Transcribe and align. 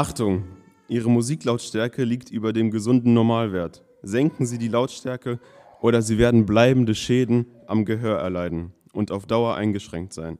Achtung, 0.00 0.44
Ihre 0.88 1.10
Musiklautstärke 1.10 2.04
liegt 2.04 2.30
über 2.30 2.54
dem 2.54 2.70
gesunden 2.70 3.12
Normalwert. 3.12 3.84
Senken 4.00 4.46
Sie 4.46 4.56
die 4.56 4.68
Lautstärke 4.68 5.38
oder 5.82 6.00
Sie 6.00 6.16
werden 6.16 6.46
bleibende 6.46 6.94
Schäden 6.94 7.44
am 7.66 7.84
Gehör 7.84 8.18
erleiden 8.18 8.72
und 8.94 9.12
auf 9.12 9.26
Dauer 9.26 9.56
eingeschränkt 9.56 10.14
sein. 10.14 10.38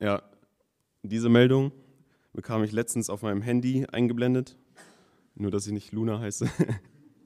Ja, 0.00 0.24
diese 1.04 1.28
Meldung 1.28 1.70
bekam 2.32 2.64
ich 2.64 2.72
letztens 2.72 3.10
auf 3.10 3.22
meinem 3.22 3.42
Handy 3.42 3.86
eingeblendet, 3.92 4.56
nur 5.36 5.52
dass 5.52 5.68
ich 5.68 5.72
nicht 5.72 5.92
Luna 5.92 6.18
heiße. 6.18 6.50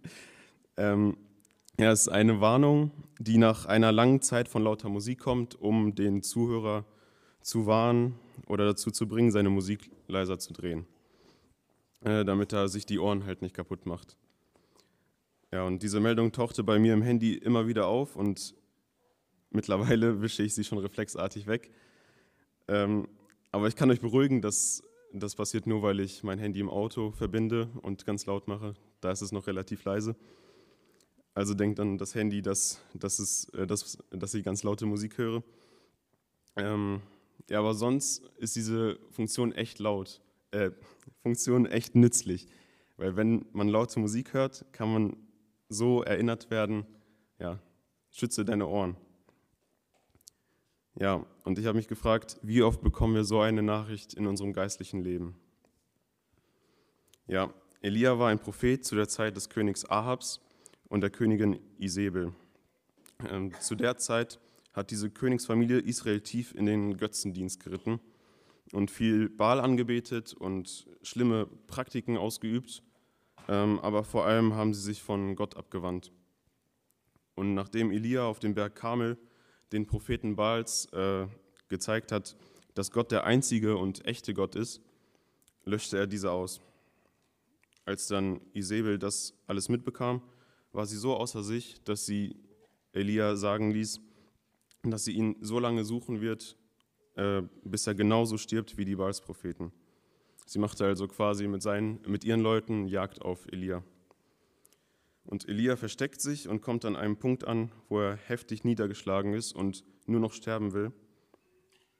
ähm, 0.77 1.16
ja, 1.80 1.93
es 1.93 2.03
ist 2.03 2.09
eine 2.09 2.43
Warnung, 2.43 2.91
die 3.19 3.39
nach 3.39 3.64
einer 3.64 3.91
langen 3.91 4.21
Zeit 4.21 4.48
von 4.48 4.64
lauter 4.64 4.91
Musik 4.91 5.21
kommt, 5.21 5.59
um 5.59 5.95
den 5.95 6.23
Zuhörer 6.23 6.84
zu 7.41 7.64
warnen 7.64 8.16
oder 8.48 8.66
dazu 8.66 8.91
zu 8.91 9.09
bringen, 9.09 9.30
seine 9.30 9.48
Musik 9.48 9.91
leiser 10.13 10.39
zu 10.39 10.53
drehen, 10.53 10.87
äh, 12.05 12.25
damit 12.25 12.53
er 12.53 12.69
sich 12.69 12.87
die 12.87 12.98
Ohren 12.98 13.25
halt 13.25 13.43
nicht 13.43 13.55
kaputt 13.55 13.87
macht. 13.87 14.16
Ja, 15.51 15.65
und 15.65 15.83
diese 15.83 16.01
Meldung 16.01 16.33
tauchte 16.33 16.62
bei 16.62 16.79
mir 16.79 16.95
im 16.95 17.03
Handy 17.03 17.34
immer 17.34 17.66
wieder 17.66 17.87
auf 17.87 18.17
und 18.17 18.55
mittlerweile 19.51 20.23
wische 20.23 20.43
ich 20.43 20.55
sie 20.55 20.65
schon 20.65 20.79
reflexartig 20.79 21.47
weg. 21.47 21.70
Ähm, 22.69 23.09
aber 23.51 23.69
ich 23.69 23.77
kann 23.77 23.91
euch 23.91 24.01
beruhigen, 24.01 24.41
dass 24.41 24.83
das 25.12 25.34
passiert 25.34 25.67
nur, 25.67 25.83
weil 25.83 26.01
ich 26.01 26.23
mein 26.23 26.39
Handy 26.39 26.61
im 26.61 26.70
Auto 26.70 27.11
verbinde 27.11 27.69
und 27.83 28.06
ganz 28.06 28.25
laut 28.25 28.48
mache. 28.48 28.75
Da 29.01 29.11
ist 29.11 29.20
es 29.20 29.31
noch 29.31 29.47
relativ 29.47 29.84
leise. 29.84 30.17
Also 31.34 31.55
denkt 31.55 31.81
an 31.81 31.98
das 31.98 32.15
Handy, 32.15 32.41
dass, 32.41 32.81
dass, 32.95 33.19
es, 33.19 33.48
äh, 33.51 33.67
dass, 33.67 33.98
dass 34.11 34.34
ich 34.34 34.45
ganz 34.45 34.62
laute 34.62 34.87
Musik 34.87 35.19
höre. 35.19 35.42
Ähm, 36.56 37.01
ja, 37.48 37.59
aber 37.59 37.74
sonst 37.74 38.22
ist 38.38 38.56
diese 38.56 38.98
Funktion 39.10 39.52
echt 39.52 39.78
laut, 39.78 40.20
äh, 40.52 40.70
Funktion 41.22 41.66
echt 41.66 41.95
nützlich. 41.95 42.48
Weil 42.96 43.16
wenn 43.16 43.46
man 43.52 43.68
laute 43.68 44.00
Musik 44.00 44.33
hört, 44.33 44.64
kann 44.72 44.92
man 44.92 45.16
so 45.69 46.02
erinnert 46.02 46.50
werden, 46.50 46.86
ja, 47.39 47.58
schütze 48.11 48.44
deine 48.44 48.66
Ohren. 48.66 48.97
Ja, 50.94 51.24
und 51.44 51.58
ich 51.58 51.66
habe 51.66 51.77
mich 51.77 51.89
gefragt, 51.89 52.39
wie 52.42 52.62
oft 52.62 52.83
bekommen 52.83 53.14
wir 53.14 53.24
so 53.24 53.41
eine 53.41 53.62
Nachricht 53.62 54.14
in 54.14 54.27
unserem 54.27 54.52
geistlichen 54.52 55.02
Leben? 55.02 55.36
Ja, 57.27 57.52
Elia 57.80 58.19
war 58.19 58.28
ein 58.28 58.39
Prophet 58.39 58.84
zu 58.84 58.94
der 58.94 59.08
Zeit 59.08 59.36
des 59.36 59.48
Königs 59.48 59.89
Ahabs 59.89 60.41
und 60.89 61.00
der 61.00 61.11
Königin 61.11 61.58
Isabel. 61.78 62.33
Ähm, 63.28 63.52
zu 63.58 63.74
der 63.74 63.96
Zeit 63.96 64.39
hat 64.73 64.91
diese 64.91 65.11
Königsfamilie 65.11 65.78
Israel 65.78 66.20
tief 66.20 66.55
in 66.55 66.67
den 66.67 66.97
Götzendienst 66.97 67.62
geritten 67.62 68.01
und 68.73 68.91
viel 68.91 69.29
Baal 69.29 69.61
angebetet 69.61 70.33
und 70.33 70.87
schlimme 71.03 71.47
Praktiken 71.67 72.17
ausgeübt, 72.17 72.83
ähm, 73.48 73.79
aber 73.81 74.05
vor 74.05 74.25
allem 74.27 74.55
haben 74.55 74.73
sie 74.75 74.81
sich 74.81 75.03
von 75.03 75.37
Gott 75.37 75.56
abgewandt. 75.56 76.12
Und 77.34 77.55
nachdem 77.55 77.91
Elia 77.91 78.25
auf 78.25 78.39
dem 78.39 78.55
Berg 78.55 78.75
Karmel 78.75 79.19
den 79.73 79.87
Propheten 79.87 80.37
Baals 80.37 80.86
äh, 80.92 81.27
gezeigt 81.69 82.12
hat, 82.12 82.36
dass 82.75 82.91
Gott 82.91 83.11
der 83.11 83.25
einzige 83.25 83.77
und 83.77 84.05
echte 84.07 84.34
Gott 84.34 84.55
ist, 84.55 84.81
löschte 85.64 85.98
er 85.98 86.07
diese 86.07 86.31
aus. 86.31 86.61
Als 87.84 88.07
dann 88.07 88.41
Isabel 88.53 88.98
das 88.98 89.34
alles 89.47 89.69
mitbekam, 89.69 90.23
war 90.73 90.86
sie 90.86 90.97
so 90.97 91.17
außer 91.17 91.42
sich, 91.42 91.83
dass 91.84 92.07
sie 92.07 92.36
Elia 92.92 93.36
sagen 93.36 93.70
ließ, 93.70 94.01
dass 94.91 95.05
sie 95.05 95.12
ihn 95.12 95.36
so 95.41 95.58
lange 95.58 95.84
suchen 95.84 96.20
wird, 96.20 96.56
äh, 97.14 97.42
bis 97.64 97.86
er 97.86 97.94
genauso 97.94 98.36
stirbt 98.36 98.77
wie 98.77 98.84
die 98.84 98.97
Baalspropheten. 98.97 99.72
Sie 100.47 100.58
machte 100.58 100.84
also 100.84 101.06
quasi 101.06 101.47
mit, 101.47 101.62
seinen, 101.62 102.00
mit 102.06 102.24
ihren 102.24 102.41
Leuten 102.41 102.89
Jagd 102.89 103.22
auf 103.22 103.47
Elia. 103.52 103.84
Und 105.24 105.48
Elia 105.48 105.77
versteckt 105.77 106.20
sich 106.20 106.48
und 106.48 106.62
kommt 106.62 106.84
an 106.84 106.97
einem 106.97 107.16
Punkt 107.16 107.44
an, 107.47 107.70
wo 107.89 108.00
er 108.00 108.17
heftig 108.17 108.64
niedergeschlagen 108.64 109.34
ist 109.34 109.52
und 109.52 109.84
nur 110.07 110.20
noch 110.20 110.33
sterben 110.33 110.73
will. 110.73 110.92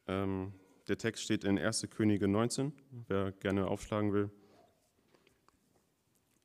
Ähm, 0.08 0.52
der 0.88 0.98
Text 0.98 1.22
steht 1.22 1.44
in 1.44 1.58
1. 1.58 1.86
Könige 1.90 2.26
19, 2.26 2.72
wer 3.06 3.30
gerne 3.30 3.68
aufschlagen 3.68 4.12
will. 4.12 4.30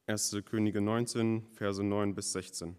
1. 0.05 0.37
Könige 0.45 0.79
19, 0.79 1.47
Verse 1.53 1.83
9 1.83 2.13
bis 2.13 2.31
16. 2.31 2.77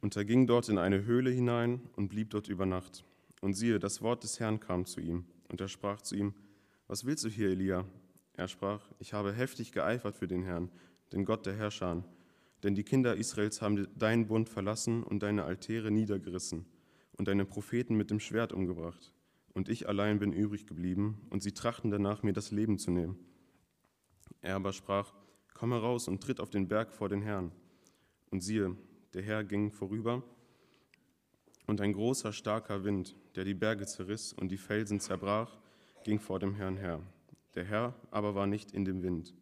Und 0.00 0.16
er 0.16 0.24
ging 0.24 0.46
dort 0.46 0.68
in 0.68 0.78
eine 0.78 1.04
Höhle 1.04 1.30
hinein 1.30 1.80
und 1.96 2.08
blieb 2.08 2.30
dort 2.30 2.48
über 2.48 2.66
Nacht. 2.66 3.04
Und 3.40 3.54
siehe, 3.54 3.78
das 3.78 4.02
Wort 4.02 4.22
des 4.22 4.40
Herrn 4.40 4.60
kam 4.60 4.86
zu 4.86 5.00
ihm. 5.00 5.24
Und 5.48 5.60
er 5.60 5.68
sprach 5.68 6.00
zu 6.02 6.14
ihm, 6.14 6.34
was 6.86 7.04
willst 7.04 7.24
du 7.24 7.28
hier, 7.28 7.50
Elia? 7.50 7.84
Er 8.34 8.48
sprach, 8.48 8.82
ich 8.98 9.12
habe 9.12 9.32
heftig 9.32 9.72
geeifert 9.72 10.16
für 10.16 10.26
den 10.26 10.42
Herrn, 10.42 10.70
den 11.12 11.24
Gott 11.24 11.46
der 11.46 11.56
Herrscher. 11.56 12.02
Denn 12.62 12.74
die 12.74 12.84
Kinder 12.84 13.16
Israels 13.16 13.62
haben 13.62 13.86
deinen 13.96 14.26
Bund 14.26 14.48
verlassen 14.48 15.02
und 15.02 15.22
deine 15.22 15.44
Altäre 15.44 15.90
niedergerissen 15.90 16.66
und 17.16 17.28
deine 17.28 17.44
Propheten 17.44 17.96
mit 17.96 18.10
dem 18.10 18.20
Schwert 18.20 18.52
umgebracht. 18.52 19.12
Und 19.52 19.68
ich 19.68 19.88
allein 19.88 20.18
bin 20.18 20.32
übrig 20.32 20.66
geblieben, 20.66 21.20
und 21.28 21.42
sie 21.42 21.52
trachten 21.52 21.90
danach, 21.90 22.22
mir 22.22 22.32
das 22.32 22.50
Leben 22.50 22.78
zu 22.78 22.90
nehmen. 22.90 23.18
Er 24.40 24.56
aber 24.56 24.72
sprach, 24.72 25.12
komm 25.54 25.72
heraus 25.72 26.08
und 26.08 26.22
tritt 26.22 26.40
auf 26.40 26.50
den 26.50 26.68
Berg 26.68 26.92
vor 26.92 27.08
den 27.08 27.20
Herrn. 27.20 27.52
Und 28.30 28.42
siehe, 28.42 28.76
der 29.14 29.22
Herr 29.22 29.44
ging 29.44 29.70
vorüber, 29.70 30.22
und 31.66 31.80
ein 31.80 31.92
großer, 31.92 32.32
starker 32.32 32.82
Wind, 32.82 33.14
der 33.36 33.44
die 33.44 33.54
Berge 33.54 33.86
zerriss 33.86 34.32
und 34.32 34.50
die 34.50 34.56
Felsen 34.56 34.98
zerbrach, 34.98 35.56
ging 36.02 36.18
vor 36.18 36.40
dem 36.40 36.56
Herrn 36.56 36.76
her. 36.76 37.00
Der 37.54 37.64
Herr 37.64 37.94
aber 38.10 38.34
war 38.34 38.48
nicht 38.48 38.72
in 38.72 38.84
dem 38.84 39.02
Wind. 39.02 39.34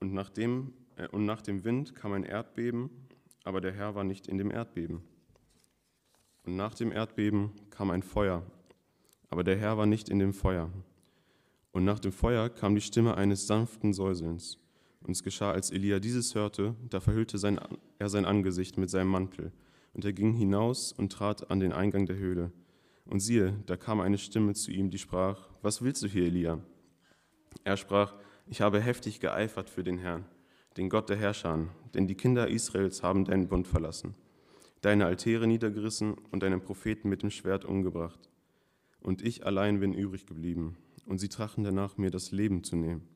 Und 0.00 0.14
nach 0.14 0.30
dem, 0.30 0.72
äh, 0.96 1.08
und 1.08 1.26
nach 1.26 1.42
dem 1.42 1.62
Wind 1.64 1.94
kam 1.94 2.12
ein 2.14 2.24
Erdbeben, 2.24 2.90
aber 3.44 3.60
der 3.60 3.72
Herr 3.72 3.94
war 3.94 4.04
nicht 4.04 4.28
in 4.28 4.38
dem 4.38 4.50
Erdbeben. 4.50 5.02
Und 6.44 6.56
nach 6.56 6.74
dem 6.74 6.90
Erdbeben 6.90 7.52
kam 7.70 7.90
ein 7.90 8.02
Feuer, 8.02 8.42
aber 9.28 9.44
der 9.44 9.56
Herr 9.56 9.76
war 9.76 9.86
nicht 9.86 10.08
in 10.08 10.18
dem 10.18 10.32
Feuer. 10.32 10.70
Und 11.72 11.84
nach 11.84 11.98
dem 11.98 12.12
Feuer 12.12 12.48
kam 12.48 12.74
die 12.74 12.80
Stimme 12.80 13.16
eines 13.16 13.46
sanften 13.46 13.92
Säuselns. 13.92 14.58
Und 15.06 15.12
es 15.12 15.22
geschah, 15.22 15.52
als 15.52 15.70
Elia 15.70 16.00
dieses 16.00 16.34
hörte, 16.34 16.74
da 16.90 16.98
verhüllte 16.98 17.38
sein, 17.38 17.60
er 18.00 18.08
sein 18.08 18.24
Angesicht 18.24 18.76
mit 18.76 18.90
seinem 18.90 19.08
Mantel. 19.08 19.52
Und 19.94 20.04
er 20.04 20.12
ging 20.12 20.32
hinaus 20.32 20.92
und 20.92 21.12
trat 21.12 21.48
an 21.48 21.60
den 21.60 21.72
Eingang 21.72 22.06
der 22.06 22.16
Höhle. 22.16 22.50
Und 23.04 23.20
siehe, 23.20 23.54
da 23.66 23.76
kam 23.76 24.00
eine 24.00 24.18
Stimme 24.18 24.54
zu 24.54 24.72
ihm, 24.72 24.90
die 24.90 24.98
sprach, 24.98 25.48
Was 25.62 25.80
willst 25.80 26.02
du 26.02 26.08
hier, 26.08 26.24
Elia? 26.24 26.58
Er 27.62 27.76
sprach, 27.76 28.14
Ich 28.48 28.60
habe 28.60 28.80
heftig 28.80 29.20
geeifert 29.20 29.70
für 29.70 29.84
den 29.84 29.98
Herrn, 29.98 30.24
den 30.76 30.88
Gott 30.88 31.08
der 31.08 31.16
Herrscher, 31.16 31.68
denn 31.94 32.08
die 32.08 32.16
Kinder 32.16 32.48
Israels 32.48 33.04
haben 33.04 33.24
deinen 33.24 33.46
Bund 33.46 33.68
verlassen, 33.68 34.16
deine 34.80 35.06
Altäre 35.06 35.46
niedergerissen 35.46 36.14
und 36.32 36.42
deinen 36.42 36.62
Propheten 36.62 37.08
mit 37.08 37.22
dem 37.22 37.30
Schwert 37.30 37.64
umgebracht. 37.64 38.28
Und 39.00 39.22
ich 39.22 39.46
allein 39.46 39.78
bin 39.78 39.94
übrig 39.94 40.26
geblieben, 40.26 40.76
und 41.06 41.18
sie 41.18 41.28
trachten 41.28 41.62
danach, 41.62 41.96
mir 41.96 42.10
das 42.10 42.32
Leben 42.32 42.64
zu 42.64 42.74
nehmen. 42.74 43.15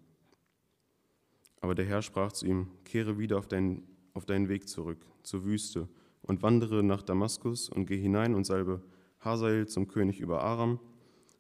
Aber 1.61 1.75
der 1.75 1.85
Herr 1.85 2.03
sprach 2.03 2.33
zu 2.33 2.47
ihm, 2.47 2.69
kehre 2.85 3.19
wieder 3.19 3.39
auf 3.39 3.47
deinen, 3.47 3.87
auf 4.15 4.25
deinen 4.25 4.49
Weg 4.49 4.69
zurück, 4.69 5.05
zur 5.23 5.45
Wüste, 5.45 5.89
und 6.23 6.43
wandere 6.43 6.83
nach 6.83 7.03
Damaskus 7.03 7.69
und 7.69 7.87
geh 7.87 7.99
hinein 7.99 8.35
und 8.35 8.45
salbe 8.45 8.83
Hazael 9.21 9.67
zum 9.67 9.89
König 9.89 10.21
über 10.21 10.43
Aram. 10.43 10.79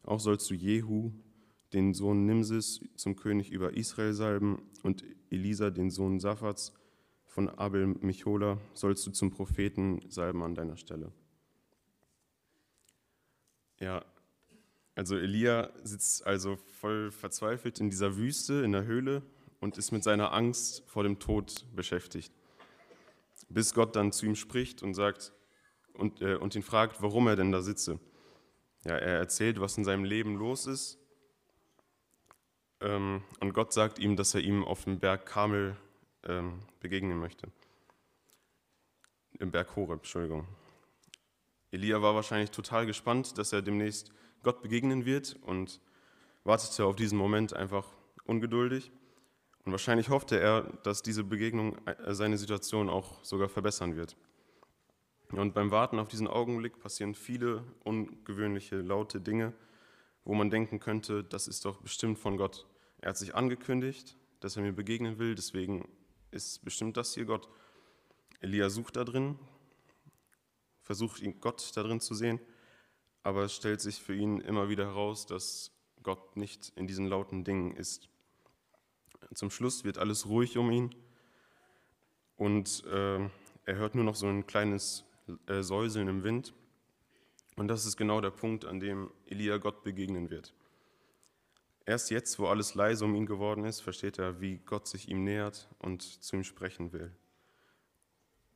Auch 0.03 0.21
sollst 0.21 0.51
du 0.51 0.55
Jehu, 0.55 1.13
den 1.73 1.95
Sohn 1.95 2.27
Nimsis, 2.27 2.81
zum 2.97 3.17
König 3.17 3.51
über 3.51 3.75
Israel 3.75 4.13
salben 4.13 4.63
und 4.83 5.05
Elisa, 5.31 5.71
den 5.71 5.91
Sohn 5.91 6.19
Saphats 6.19 6.73
von 7.27 7.49
Abel 7.49 7.87
Michola, 7.87 8.59
sollst 8.75 9.07
du 9.07 9.13
zum 9.13 9.31
Propheten 9.31 10.01
salben 10.09 10.43
an 10.43 10.55
deiner 10.55 10.77
Stelle. 10.77 11.13
Ja, 13.79 14.05
also 14.95 15.17
Elia 15.17 15.71
sitzt 15.85 16.27
also 16.27 16.57
voll 16.57 17.11
verzweifelt 17.11 17.81
in 17.81 17.89
dieser 17.89 18.17
Wüste, 18.17 18.63
in 18.63 18.73
der 18.73 18.85
Höhle 18.85 19.23
und 19.61 19.79
ist 19.79 19.93
mit 19.93 20.03
seiner 20.03 20.33
Angst 20.33 20.83
vor 20.87 21.03
dem 21.03 21.19
Tod 21.19 21.67
beschäftigt. 21.75 22.33
Bis 23.49 23.75
Gott 23.75 23.97
dann 23.97 24.13
zu 24.13 24.27
ihm 24.27 24.37
spricht 24.37 24.83
und 24.83 24.95
sagt 24.95 25.33
und, 25.95 26.21
äh, 26.23 26.37
und 26.37 26.55
ihn 26.55 26.63
fragt, 26.63 27.03
warum 27.03 27.29
er 27.29 27.37
denn 27.37 27.53
da 27.53 27.61
sitze. 27.61 28.01
Ja, 28.85 28.97
er 28.97 29.19
erzählt, 29.19 29.61
was 29.61 29.77
in 29.77 29.85
seinem 29.85 30.05
Leben 30.05 30.37
los 30.37 30.67
ist. 30.67 30.99
Ähm, 32.81 33.23
und 33.41 33.53
Gott 33.53 33.73
sagt 33.73 33.99
ihm, 33.99 34.17
dass 34.17 34.35
er 34.35 34.41
ihm 34.41 34.65
auf 34.65 34.85
dem 34.85 34.99
Berg 34.99 35.27
Kamel 35.27 35.77
ähm, 36.25 36.61
begegnen 36.81 37.19
möchte. 37.19 37.49
Im 39.39 39.51
Berg 39.51 39.77
Horeb, 39.77 40.01
Entschuldigung. 40.01 40.47
Elia 41.71 42.01
war 42.03 42.15
wahrscheinlich 42.15 42.51
total 42.51 42.87
gespannt, 42.87 43.39
dass 43.39 43.53
er 43.53 43.63
demnächst 43.63 44.13
Gott 44.43 44.63
begegnen 44.63 45.05
wird 45.05 45.37
und 45.43 45.81
wartete 46.45 46.85
auf 46.85 46.97
diesen 46.97 47.19
Moment 47.19 47.53
einfach 47.53 47.87
ungeduldig. 48.25 48.91
Und 49.71 49.75
wahrscheinlich 49.75 50.09
hoffte 50.09 50.37
er, 50.37 50.63
dass 50.83 51.01
diese 51.01 51.23
Begegnung 51.23 51.77
äh, 51.87 52.13
seine 52.13 52.39
Situation 52.39 52.91
auch 52.91 53.23
sogar 53.23 53.49
verbessern 53.49 53.95
wird. 53.95 54.17
Und 55.31 55.55
beim 55.55 55.71
Warten 55.71 56.01
auf 56.01 56.09
diesen 56.09 56.27
Augenblick 56.27 56.81
passieren 56.81 57.15
viele 57.15 57.63
ungewöhnliche, 57.85 58.81
laute 58.81 59.21
Dinge, 59.21 59.53
wo 60.25 60.35
man 60.35 60.51
denken 60.51 60.81
könnte, 60.81 61.23
das 61.23 61.47
ist 61.47 61.65
doch 61.65 61.81
bestimmt 61.83 62.19
von 62.19 62.37
Gott. 62.37 62.67
Er 62.99 63.11
hat 63.11 63.17
sich 63.17 63.37
angekündigt, 63.37 64.17
dass 64.41 64.57
er 64.57 64.63
mir 64.63 64.73
begegnen 64.73 65.21
will, 65.21 65.37
deswegen 65.37 65.89
ist 66.33 66.65
bestimmt 66.65 66.97
das 66.97 67.15
hier 67.15 67.27
Gott. 67.27 67.49
Elia 68.41 68.71
sucht 68.71 68.97
da 68.97 69.05
drin, 69.05 69.39
versucht 70.83 71.23
Gott 71.41 71.71
da 71.77 71.85
drin 71.85 72.01
zu 72.01 72.15
sehen, 72.15 72.41
aber 73.23 73.45
es 73.45 73.55
stellt 73.55 73.81
sich 73.81 74.03
für 74.03 74.17
ihn 74.17 74.41
immer 74.41 74.69
wieder 74.69 74.87
heraus, 74.87 75.27
dass 75.27 75.71
Gott 76.03 76.37
nicht 76.37 76.73
in 76.75 76.89
diesen 76.89 77.07
lauten 77.07 77.45
Dingen 77.45 77.77
ist. 77.77 78.11
Zum 79.35 79.51
Schluss 79.51 79.85
wird 79.85 79.99
alles 79.99 80.27
ruhig 80.27 80.59
um 80.59 80.71
ihn 80.71 80.95
und 82.37 82.85
äh, 82.87 83.19
er 83.65 83.77
hört 83.77 83.95
nur 83.95 84.05
noch 84.05 84.17
so 84.17 84.27
ein 84.27 84.47
kleines 84.47 85.05
äh, 85.47 85.63
Säuseln 85.63 86.09
im 86.09 86.25
Wind. 86.25 86.53
Und 87.57 87.69
das 87.69 87.87
ist 87.87 87.97
genau 87.97 88.21
der 88.21 88.31
Punkt, 88.31 88.65
an 88.65 88.81
dem 88.81 89.11
Elia 89.27 89.59
Gott 89.59 89.85
begegnen 89.85 90.31
wird. 90.31 90.55
Erst 91.87 92.11
jetzt, 92.11 92.39
wo 92.39 92.47
alles 92.47 92.75
leise 92.75 93.05
um 93.05 93.15
ihn 93.15 93.27
geworden 93.27 93.65
ist, 93.65 93.81
versteht 93.81 94.19
er, 94.19 94.41
wie 94.41 94.59
Gott 94.59 94.87
sich 94.87 95.09
ihm 95.09 95.25
nähert 95.25 95.69
und 95.79 96.03
zu 96.03 96.37
ihm 96.37 96.45
sprechen 96.45 96.93
will. 96.93 97.11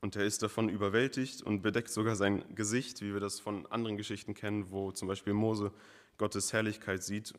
Und 0.00 0.16
er 0.16 0.24
ist 0.24 0.42
davon 0.42 0.68
überwältigt 0.68 1.42
und 1.42 1.62
bedeckt 1.62 1.90
sogar 1.90 2.16
sein 2.16 2.44
Gesicht, 2.54 3.00
wie 3.00 3.12
wir 3.12 3.20
das 3.20 3.40
von 3.40 3.66
anderen 3.66 3.96
Geschichten 3.96 4.34
kennen, 4.34 4.70
wo 4.70 4.92
zum 4.92 5.08
Beispiel 5.08 5.32
Mose 5.32 5.72
Gottes 6.18 6.52
Herrlichkeit 6.52 7.02
sieht. 7.02 7.34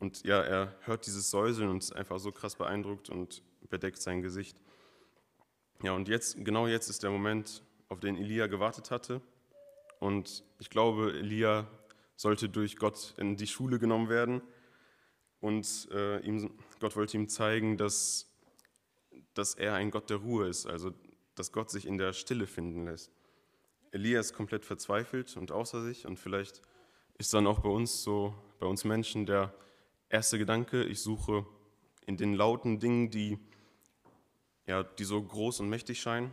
Und 0.00 0.24
ja, 0.24 0.40
er 0.42 0.74
hört 0.82 1.06
dieses 1.06 1.30
Säuseln 1.30 1.70
und 1.70 1.82
ist 1.82 1.92
einfach 1.92 2.18
so 2.18 2.30
krass 2.30 2.56
beeindruckt 2.56 3.10
und 3.10 3.42
bedeckt 3.68 4.00
sein 4.00 4.22
Gesicht. 4.22 4.60
Ja, 5.82 5.92
und 5.92 6.08
jetzt, 6.08 6.44
genau 6.44 6.66
jetzt 6.66 6.88
ist 6.88 7.02
der 7.02 7.10
Moment, 7.10 7.62
auf 7.88 8.00
den 8.00 8.16
Elia 8.16 8.46
gewartet 8.46 8.90
hatte. 8.90 9.20
Und 9.98 10.44
ich 10.58 10.70
glaube, 10.70 11.12
Elia 11.12 11.66
sollte 12.16 12.48
durch 12.48 12.76
Gott 12.76 13.14
in 13.16 13.36
die 13.36 13.46
Schule 13.46 13.78
genommen 13.78 14.08
werden. 14.08 14.42
Und 15.40 15.88
äh, 15.92 16.18
ihm, 16.20 16.50
Gott 16.80 16.96
wollte 16.96 17.16
ihm 17.16 17.28
zeigen, 17.28 17.76
dass, 17.76 18.28
dass 19.34 19.54
er 19.54 19.74
ein 19.74 19.90
Gott 19.90 20.10
der 20.10 20.18
Ruhe 20.18 20.48
ist, 20.48 20.66
also 20.66 20.92
dass 21.34 21.52
Gott 21.52 21.70
sich 21.70 21.86
in 21.86 21.98
der 21.98 22.12
Stille 22.12 22.46
finden 22.46 22.84
lässt. 22.84 23.12
Elia 23.92 24.20
ist 24.20 24.34
komplett 24.34 24.64
verzweifelt 24.64 25.36
und 25.36 25.52
außer 25.52 25.82
sich 25.82 26.06
und 26.06 26.18
vielleicht 26.18 26.60
ist 27.18 27.32
dann 27.32 27.46
auch 27.46 27.60
bei 27.60 27.68
uns 27.68 28.02
so, 28.02 28.34
bei 28.58 28.66
uns 28.66 28.84
Menschen 28.84 29.24
der 29.24 29.54
erste 30.08 30.38
Gedanke, 30.38 30.84
ich 30.84 31.00
suche 31.00 31.46
in 32.06 32.16
den 32.16 32.34
lauten 32.34 32.80
Dingen, 32.80 33.10
die, 33.10 33.38
ja, 34.66 34.82
die 34.82 35.04
so 35.04 35.22
groß 35.22 35.60
und 35.60 35.68
mächtig 35.68 36.00
scheinen, 36.00 36.32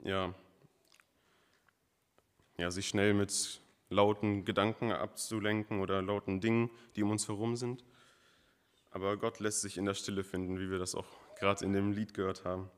ja, 0.00 0.34
ja, 2.58 2.70
sich 2.70 2.88
schnell 2.88 3.14
mit 3.14 3.60
lauten 3.88 4.44
Gedanken 4.44 4.92
abzulenken 4.92 5.80
oder 5.80 6.02
lauten 6.02 6.40
Dingen, 6.40 6.70
die 6.96 7.02
um 7.02 7.10
uns 7.10 7.28
herum 7.28 7.56
sind. 7.56 7.84
Aber 8.90 9.16
Gott 9.16 9.38
lässt 9.38 9.60
sich 9.60 9.76
in 9.78 9.84
der 9.84 9.94
Stille 9.94 10.24
finden, 10.24 10.58
wie 10.58 10.70
wir 10.70 10.78
das 10.78 10.94
auch 10.94 11.06
gerade 11.38 11.64
in 11.64 11.72
dem 11.72 11.92
Lied 11.92 12.14
gehört 12.14 12.44
haben. 12.44 12.70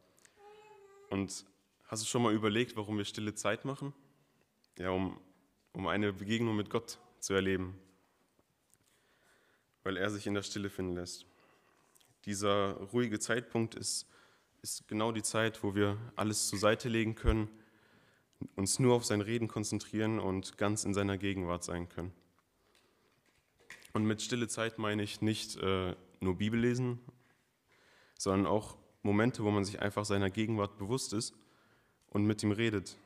Und 1.09 1.45
hast 1.87 2.03
du 2.03 2.07
schon 2.07 2.23
mal 2.23 2.33
überlegt, 2.33 2.77
warum 2.77 2.99
wir 2.99 3.05
stille 3.05 3.35
Zeit 3.35 3.65
machen? 3.65 3.93
Ja, 4.79 4.91
um, 4.91 5.19
um 5.73 5.87
eine 5.87 6.13
Begegnung 6.13 6.57
mit 6.57 6.71
Gott 6.71 6.99
zu 7.19 7.35
erleben, 7.35 7.79
weil 9.83 9.97
er 9.97 10.11
sich 10.11 10.27
in 10.27 10.35
der 10.35 10.43
Stille 10.43 10.71
finden 10.71 10.95
lässt. 10.95 11.27
Dieser 12.27 12.75
ruhige 12.93 13.19
Zeitpunkt 13.19 13.75
ist, 13.75 14.07
ist 14.63 14.87
genau 14.89 15.13
die 15.13 15.23
Zeit, 15.23 15.63
wo 15.63 15.75
wir 15.75 15.97
alles 16.17 16.49
zur 16.49 16.59
Seite 16.59 16.89
legen 16.89 17.15
können, 17.15 17.49
uns 18.57 18.79
nur 18.79 18.95
auf 18.95 19.05
sein 19.05 19.21
Reden 19.21 19.49
konzentrieren 19.49 20.19
und 20.19 20.59
ganz 20.59 20.85
in 20.85 20.95
seiner 20.95 21.19
Gegenwart 21.19 21.65
sein 21.65 21.89
können. 21.89 22.13
Und 23.93 24.05
mit 24.05 24.23
stille 24.23 24.49
Zeit 24.49 24.79
meine 24.79 25.03
ich 25.03 25.21
nicht 25.21 25.57
äh, 25.57 25.95
nur 26.21 26.37
Bibel 26.37 26.61
lesen, 26.61 27.01
sondern 28.17 28.47
auch 28.47 28.77
Momente, 29.03 29.43
wo 29.45 29.51
man 29.51 29.65
sich 29.65 29.81
einfach 29.81 30.05
seiner 30.05 30.31
Gegenwart 30.31 30.77
bewusst 30.79 31.13
ist 31.13 31.35
und 32.11 32.25
mit 32.25 32.43
ihm 32.43 32.53
redet. 32.53 32.97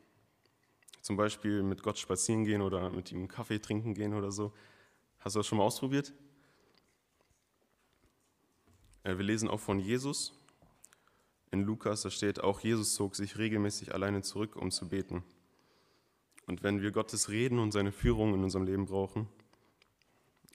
Zum 1.01 1.17
Beispiel 1.17 1.63
mit 1.63 1.83
Gott 1.83 1.99
spazieren 1.99 2.45
gehen 2.45 2.63
oder 2.63 2.91
mit 2.91 3.13
ihm 3.13 3.29
Kaffee 3.29 3.59
trinken 3.59 3.95
gehen 3.95 4.15
oder 4.15 4.33
so. 4.33 4.53
Hast 5.21 5.37
du 5.37 5.41
das 5.41 5.47
schon 5.47 5.59
mal 5.59 5.65
ausprobiert? 5.65 6.13
Wir 9.05 9.15
lesen 9.23 9.49
auch 9.49 9.61
von 9.61 9.79
Jesus. 9.79 10.33
In 11.51 11.63
Lukas, 11.63 12.03
da 12.03 12.11
steht 12.11 12.41
auch, 12.41 12.61
Jesus 12.61 12.95
zog 12.95 13.15
sich 13.15 13.39
regelmäßig 13.39 13.95
alleine 13.95 14.23
zurück, 14.23 14.57
um 14.57 14.71
zu 14.71 14.89
beten. 14.89 15.23
Und 16.47 16.63
wenn 16.63 16.81
wir 16.81 16.91
Gottes 16.91 17.29
Reden 17.29 17.59
und 17.59 17.73
seine 17.73 17.93
Führung 17.93 18.35
in 18.35 18.43
unserem 18.43 18.65
Leben 18.65 18.87
brauchen, 18.87 19.29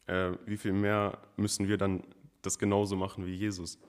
äh, 0.08 0.32
wie 0.46 0.58
viel 0.58 0.74
mehr 0.74 1.20
müssen 1.38 1.68
wir 1.68 1.78
dann 1.78 2.04
das 2.42 2.58
genauso 2.60 2.96
machen 2.96 3.26
wie 3.26 3.36
Jesus? 3.36 3.80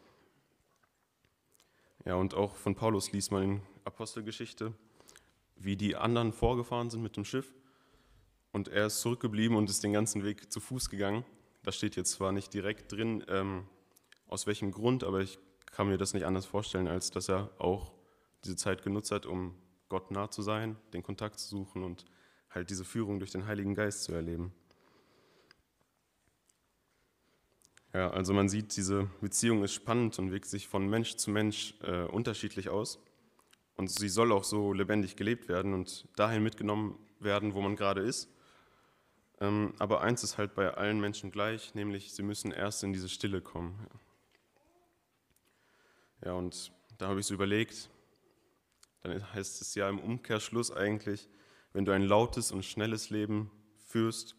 Ja, 2.05 2.15
und 2.15 2.35
auch 2.35 2.55
von 2.55 2.75
Paulus 2.75 3.13
liest 3.13 3.33
man 3.33 3.43
in 3.43 3.63
Apostelgeschichte, 3.85 4.75
wie 5.57 5.77
die 5.77 5.97
anderen 5.97 6.33
vorgefahren 6.33 6.91
sind 6.91 7.03
mit 7.03 7.17
dem 7.17 7.25
Schiff 7.25 7.53
und 8.53 8.69
er 8.69 8.87
ist 8.87 9.01
zurückgeblieben 9.01 9.57
und 9.57 9.71
ist 9.71 9.85
den 9.85 9.93
ganzen 9.93 10.23
Weg 10.25 10.53
zu 10.53 10.61
Fuß 10.61 10.91
gegangen. 10.91 11.25
Da 11.63 11.73
steht 11.73 11.97
jetzt 11.97 12.13
zwar 12.13 12.33
nicht 12.33 12.53
direkt 12.53 12.93
drin, 12.93 13.25
ähm, 13.29 13.65
aus 14.31 14.47
welchem 14.47 14.71
Grund, 14.71 15.05
aber 15.05 15.21
ich 15.21 15.39
kann 15.67 15.89
mir 15.89 15.99
das 15.99 16.15
nicht 16.15 16.25
anders 16.25 16.47
vorstellen, 16.47 16.89
als 16.89 17.11
dass 17.11 17.29
er 17.29 17.51
auch 17.59 17.93
diese 18.45 18.57
Zeit 18.57 18.83
genutzt 18.83 19.11
hat, 19.11 19.27
um 19.27 19.55
Gott 19.89 20.11
nah 20.11 20.31
zu 20.31 20.43
sein, 20.43 20.77
den 20.93 21.03
Kontakt 21.03 21.39
zu 21.39 21.49
suchen 21.49 21.83
und 21.83 22.05
halt 22.49 22.71
diese 22.71 22.85
Führung 22.85 23.19
durch 23.19 23.33
den 23.33 23.47
Heiligen 23.47 23.75
Geist 23.75 24.05
zu 24.05 24.13
erleben. 24.13 24.53
Ja, 27.93 28.11
also 28.11 28.33
man 28.33 28.49
sieht, 28.49 28.77
diese 28.77 29.11
Beziehung 29.21 29.65
ist 29.65 29.75
spannend 29.75 30.19
und 30.21 30.31
wirkt 30.31 30.47
sich 30.47 30.69
von 30.69 30.89
Mensch 30.89 31.17
zu 31.17 31.31
Mensch 31.31 31.75
äh, 31.83 32.05
unterschiedlich 32.05 32.69
aus. 32.69 33.01
Und 33.77 33.91
sie 33.91 34.09
soll 34.09 34.31
auch 34.31 34.45
so 34.45 34.73
lebendig 34.73 35.17
gelebt 35.17 35.49
werden 35.49 35.75
und 35.75 36.07
dahin 36.15 36.43
mitgenommen 36.43 36.99
werden, 37.19 37.55
wo 37.55 37.61
man 37.61 37.75
gerade 37.75 38.03
ist. 38.03 38.29
Ähm, 39.41 39.75
aber 39.79 40.03
eins 40.03 40.23
ist 40.23 40.39
halt 40.39 40.55
bei 40.55 40.73
allen 40.75 41.01
Menschen 41.01 41.33
gleich, 41.33 41.75
nämlich 41.75 42.13
sie 42.13 42.23
müssen 42.23 42.53
erst 42.53 42.85
in 42.85 42.93
diese 42.93 43.09
Stille 43.09 43.41
kommen. 43.41 43.75
Ja, 43.81 44.01
und 46.27 46.73
da 46.99 47.09
habe 47.09 47.21
ich 47.21 47.27
so 47.27 47.35
überlegt, 47.35 47.91
dann 49.03 49.33
heißt 49.33 49.61
es 49.63 49.75
ja 49.75 49.89
im 49.89 49.99
Umkehrschluss 49.99 50.71
eigentlich, 50.71 51.29
wenn 51.73 51.85
du 51.85 51.93
ein 51.93 52.03
lautes 52.03 52.53
und 52.53 52.65
schnelles 52.65 53.11
Leben 53.11 53.51
führst, 53.87 54.37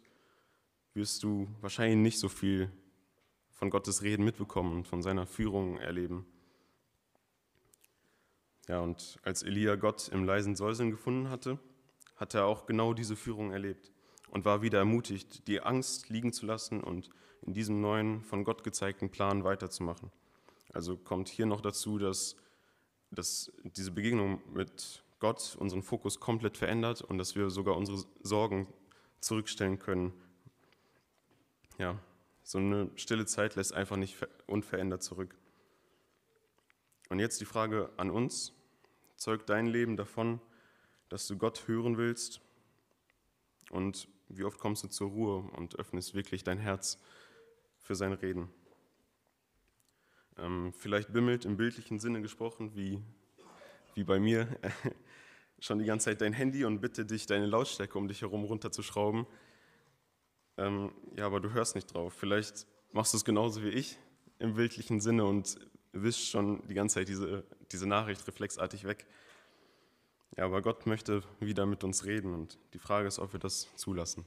wirst 0.94 1.24
du 1.24 1.48
wahrscheinlich 1.62 1.98
nicht 1.98 2.20
so 2.20 2.30
viel 2.30 2.72
von 3.50 3.70
Gottes 3.70 4.02
Reden 4.02 4.26
mitbekommen 4.26 4.78
und 4.78 4.88
von 4.88 5.02
seiner 5.02 5.26
Führung 5.26 5.78
erleben. 5.78 6.26
Ja, 8.68 8.80
und 8.80 9.20
als 9.24 9.44
Elia 9.44 9.76
Gott 9.76 10.08
im 10.10 10.24
leisen 10.24 10.56
Säuseln 10.56 10.92
gefunden 10.92 11.30
hatte, 11.30 11.60
hat 12.16 12.34
er 12.36 12.46
auch 12.46 12.66
genau 12.66 12.94
diese 12.94 13.16
Führung 13.16 13.52
erlebt 13.52 13.92
und 14.30 14.46
war 14.46 14.62
wieder 14.62 14.80
ermutigt, 14.80 15.48
die 15.48 15.62
Angst 15.62 16.10
liegen 16.10 16.32
zu 16.34 16.46
lassen 16.46 16.82
und 16.82 17.10
in 17.42 17.54
diesem 17.54 17.82
neuen, 17.82 18.24
von 18.24 18.44
Gott 18.44 18.64
gezeigten 18.64 19.10
Plan 19.10 19.44
weiterzumachen. 19.44 20.12
Also 20.74 20.98
kommt 20.98 21.30
hier 21.30 21.46
noch 21.46 21.62
dazu, 21.62 21.98
dass, 21.98 22.36
dass 23.12 23.52
diese 23.64 23.92
Begegnung 23.92 24.42
mit 24.54 25.04
Gott 25.20 25.56
unseren 25.60 25.84
Fokus 25.84 26.20
komplett 26.20 26.58
verändert 26.58 27.02
und 27.02 27.18
dass 27.18 27.36
wir 27.36 27.50
sogar 27.50 27.78
unsere 27.78 28.04
Sorgen 28.24 28.68
zurückstellen 29.20 29.80
können. 29.80 30.14
Ja, 31.78 32.00
so 32.44 32.58
eine 32.58 32.90
stille 32.96 33.26
Zeit 33.26 33.56
lässt 33.56 33.74
einfach 33.74 33.98
nicht 33.98 34.18
unverändert 34.48 35.04
zurück. 35.04 35.36
Und 37.10 37.20
jetzt 37.20 37.42
die 37.42 37.46
Frage 37.46 37.90
an 37.98 38.10
uns. 38.10 38.54
Zeugt 39.18 39.50
dein 39.50 39.68
Leben 39.68 39.98
davon, 39.98 40.42
dass 41.10 41.28
du 41.28 41.38
Gott 41.38 41.68
hören 41.68 41.98
willst? 41.98 42.42
Und 43.70 44.08
wie 44.30 44.44
oft 44.44 44.60
kommst 44.60 44.84
du 44.84 44.88
zur 44.88 45.10
Ruhe 45.10 45.38
und 45.56 45.78
öffnest 45.78 46.16
wirklich 46.16 46.44
dein 46.44 46.58
Herz 46.58 46.98
für 47.80 47.96
sein 47.96 48.14
Reden? 48.14 48.50
Ähm, 50.42 50.74
vielleicht 50.78 51.14
bimmelt 51.14 51.46
im 51.46 51.56
bildlichen 51.56 52.00
Sinne 52.00 52.22
gesprochen, 52.22 52.76
wie, 52.76 53.02
wie 53.96 54.04
bei 54.04 54.20
mir, 54.20 54.48
schon 55.60 55.80
die 55.80 55.86
ganze 55.86 56.06
Zeit 56.06 56.22
dein 56.22 56.34
Handy 56.34 56.66
und 56.66 56.82
bitte 56.82 57.06
dich, 57.06 57.26
deine 57.28 57.46
Lautstärke 57.46 57.98
um 57.98 58.08
dich 58.08 58.22
herum 58.22 58.44
runterzuschrauben 58.44 59.26
ähm, 60.58 60.92
ja, 61.18 61.26
aber 61.26 61.40
du 61.40 61.52
hörst 61.52 61.76
nicht 61.76 61.94
drauf. 61.94 62.14
Vielleicht 62.14 62.68
machst 62.92 63.14
du 63.14 63.18
es 63.18 63.26
genauso 63.26 63.64
wie 63.64 63.70
ich 63.70 63.98
im 64.40 64.54
bildlichen 64.56 65.00
Sinne 65.00 65.26
und 65.26 65.58
wischst 65.92 66.30
schon 66.30 66.66
die 66.68 66.74
ganze 66.74 66.96
Zeit 66.96 67.08
diese, 67.08 67.44
diese 67.72 67.88
Nachricht 67.88 68.26
reflexartig 68.28 68.84
weg. 68.84 69.08
Ja, 70.38 70.46
aber 70.46 70.62
Gott 70.62 70.86
möchte 70.86 71.24
wieder 71.40 71.66
mit 71.66 71.84
uns 71.84 72.06
reden 72.06 72.34
und 72.34 72.58
die 72.74 72.80
Frage 72.80 73.08
ist, 73.08 73.20
ob 73.20 73.34
wir 73.34 73.40
das 73.40 73.68
zulassen. 73.76 74.26